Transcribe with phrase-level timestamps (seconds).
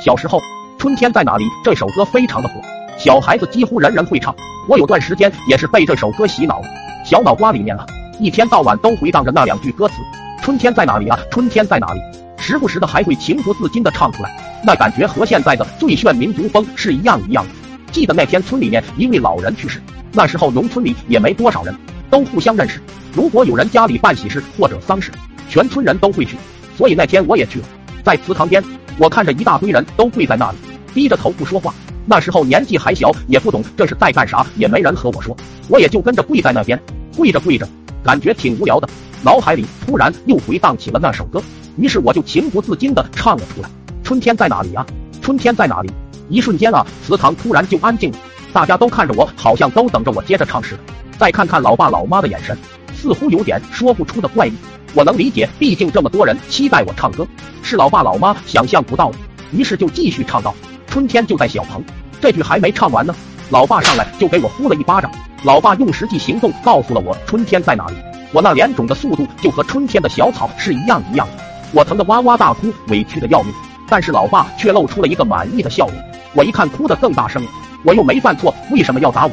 [0.00, 0.38] 小时候，
[0.78, 2.54] 《春天在哪里》这首歌非常的火，
[2.96, 4.34] 小孩子几乎人人会唱。
[4.68, 6.62] 我有段时间也是被这首歌洗脑，
[7.04, 7.84] 小脑瓜里面啊，
[8.20, 9.94] 一天到晚都回荡着那两句歌词
[10.40, 12.00] ：“春天在哪里啊，春天在哪里。”
[12.38, 14.30] 时不时的还会情不自禁的唱出来，
[14.64, 17.50] 那感觉和现在的最炫民族风是一样一样的。
[17.90, 21.74] 记得那天村里面一位老人去世，那时候农村里也没多少人，
[22.08, 22.80] 都互相认识。
[23.12, 25.10] 如果有人家里办喜事或者丧事，
[25.50, 26.36] 全村人都会去，
[26.76, 27.66] 所以那天我也去了，
[28.04, 28.62] 在祠堂边。
[28.98, 30.56] 我看着一大堆人都跪在那里，
[30.92, 31.72] 低着头不说话。
[32.04, 35.36] 那时候年纪还小，也不懂这是在干啥，也没人和我说，
[35.68, 36.78] 我也就跟着跪在那边。
[37.16, 37.68] 跪着跪着，
[38.02, 38.88] 感觉挺无聊的，
[39.22, 41.42] 脑海里突然又回荡起了那首歌，
[41.76, 43.68] 于是我就情不自禁地唱了出来
[44.02, 44.84] ：“春天在哪里呀？
[45.20, 45.90] 春天在哪里？”
[46.28, 48.18] 一瞬间啊，祠堂突然就安静了，
[48.52, 50.80] 大家都看着我，好像都等着我接着唱似的。
[51.18, 52.56] 再看看老爸老妈的眼神，
[52.94, 54.52] 似乎有点说不出的怪异。
[54.94, 57.26] 我能理解，毕竟这么多人期待我唱歌，
[57.62, 59.18] 是老爸老妈想象不到的。
[59.52, 60.54] 于是就继续唱道
[60.88, 61.82] ：“春天就在小棚。”
[62.20, 63.14] 这句还没唱完呢，
[63.50, 65.10] 老爸上来就给我呼了一巴掌。
[65.44, 67.94] 老爸用实际行动告诉了我春天在哪里。
[68.32, 73.52] 我那脸肿的速度就和春天的小草是一样一样的，我疼得哇哇大哭，委屈的要命。
[73.88, 75.94] 但是老爸却露出了一个满意的笑容。
[76.34, 77.50] 我一看，哭得更大声了。
[77.84, 79.32] 我又没犯错，为什么要打我？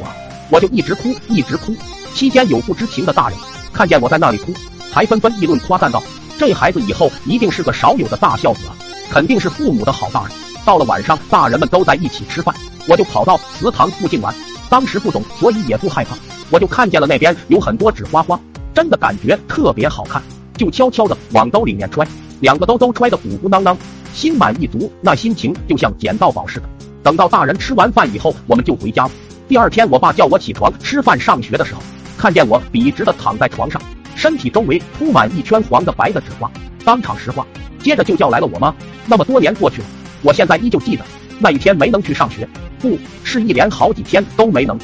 [0.50, 1.76] 我就一直哭，一直哭。
[2.14, 3.38] 期间有不知情的大人
[3.74, 4.54] 看见我在那里哭。
[4.96, 6.02] 还纷纷议论夸赞道
[6.40, 8.74] ：“这孩子以后一定是个少有的大孝子啊，
[9.12, 10.32] 肯定是父母的好大人。”
[10.64, 12.56] 到了晚上，大人们都在一起吃饭，
[12.88, 14.34] 我就跑到祠堂附近玩。
[14.70, 16.16] 当时不懂，所以也不害怕。
[16.50, 18.40] 我就看见了那边有很多纸花花，
[18.74, 20.24] 真的感觉特别好看，
[20.56, 22.08] 就悄悄的往兜里面揣，
[22.40, 23.78] 两个兜都揣得鼓鼓囊囊，
[24.14, 26.70] 心满意足，那心情就像捡到宝似的。
[27.04, 29.12] 等到大人吃完饭以后，我们就回家了。
[29.46, 31.82] 第二天，我爸叫我起床吃饭上学的时候，
[32.18, 33.82] 看见我笔直的躺在床上。
[34.26, 36.50] 身体周围铺满一圈黄的白的纸花，
[36.84, 37.46] 当场石化。
[37.78, 38.74] 接着就叫来了我妈。
[39.06, 39.88] 那么多年过去了，
[40.24, 41.06] 我现在依旧记得
[41.38, 44.80] 那一天没能去上学，不是一连好几天都没能。